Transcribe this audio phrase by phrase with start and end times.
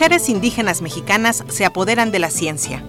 [0.00, 2.82] mujeres indígenas mexicanas se apoderan de la ciencia.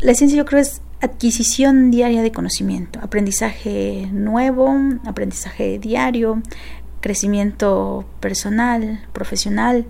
[0.00, 4.74] La ciencia yo creo es adquisición diaria de conocimiento, aprendizaje nuevo,
[5.04, 6.40] aprendizaje diario,
[7.02, 9.84] crecimiento personal, profesional,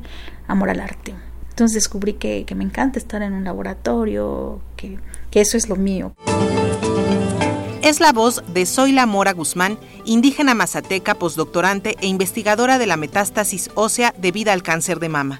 [0.48, 1.14] amor al arte.
[1.50, 4.98] Entonces descubrí que, me encanta estar en un laboratorio, que,
[5.30, 6.16] que eso es lo mío.
[7.84, 13.68] Es la voz de Zoila Mora Guzmán, indígena mazateca, postdoctorante e investigadora de la metástasis
[13.74, 15.38] ósea debida al cáncer de mama.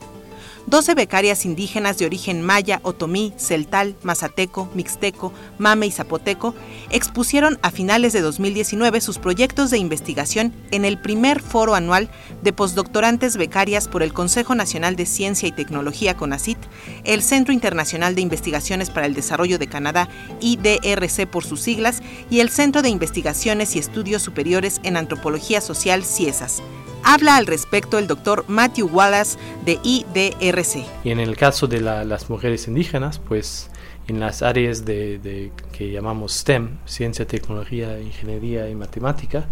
[0.67, 6.55] 12 becarias indígenas de origen maya, otomí, celtal, mazateco, mixteco, mame y zapoteco
[6.91, 12.09] expusieron a finales de 2019 sus proyectos de investigación en el primer foro anual
[12.43, 16.59] de postdoctorantes becarias por el Consejo Nacional de Ciencia y Tecnología CONACIT,
[17.05, 20.09] el Centro Internacional de Investigaciones para el Desarrollo de Canadá,
[20.41, 26.05] IDRC por sus siglas, y el Centro de Investigaciones y Estudios Superiores en Antropología Social,
[26.05, 26.63] CIESAS.
[27.05, 30.87] Habla al respecto el doctor Matthew Wallace de IDRC.
[31.05, 33.71] Y en el caso de las mujeres indígenas, pues
[34.09, 39.47] en las áreas de, que llamamos STEM, ciencia, tecnología, ingeniería y matemática,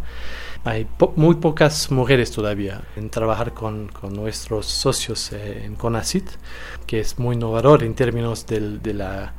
[0.65, 0.87] hay
[1.17, 6.29] muy pocas mujeres todavía en trabajar con, nuestros socios eh, en CONACIT,
[6.87, 9.35] que es muy innovador en términos de la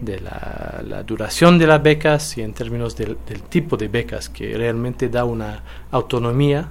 [0.00, 3.16] de la, duración de las becas y en términos del,
[3.48, 6.68] tipo de becas, que realmente da una autonomía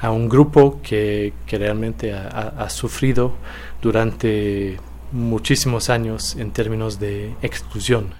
[0.00, 3.34] a un grupo que, realmente ha, sufrido
[3.80, 4.78] durante
[5.12, 8.14] muchísimos años en términos de exclusión.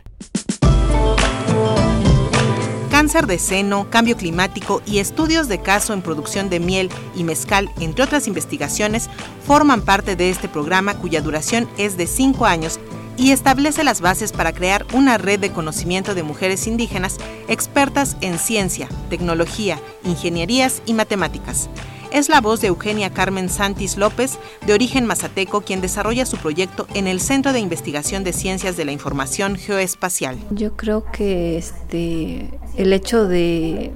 [2.91, 7.69] Cáncer de seno, cambio climático y estudios de caso en producción de miel y mezcal,
[7.79, 9.11] entre otras investigaciones,
[9.47, 12.81] forman parte de este programa cuya duración es de cinco años
[13.17, 18.39] y establece las bases para crear una red de conocimiento de mujeres indígenas expertas en
[18.39, 21.69] ciencia, tecnología, ingenierías y matemáticas.
[22.13, 26.87] Es la voz de Eugenia Carmen Santis López, de origen mazateco, quien desarrolla su proyecto
[26.95, 30.39] en el Centro de Investigación de Ciencias de la Información Geoespacial.
[30.51, 33.93] Yo creo que este, el hecho de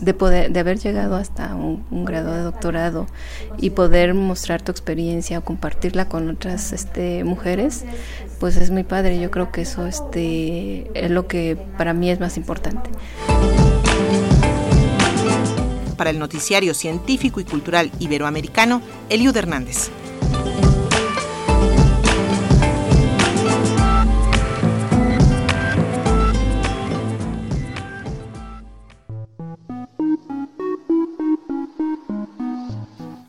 [0.00, 3.06] de poder de haber llegado hasta un, grado de doctorado
[3.58, 7.84] y poder mostrar tu experiencia o compartirla con otras este, mujeres
[8.38, 9.20] pues es muy padre.
[9.20, 12.90] Yo creo que eso este es lo que para mí es más importante.
[15.96, 19.90] Para el noticiario científico y cultural iberoamericano Eliud Hernández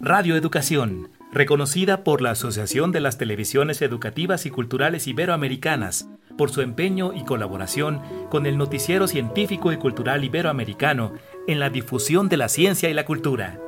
[0.10, 6.62] Radio Educación, reconocida por la Asociación de las Televisiones Educativas y Culturales Iberoamericanas por su
[6.62, 11.14] empeño y colaboración con el noticiero científico y cultural iberoamericano
[11.46, 13.60] en la difusión de la ciencia y la cultura.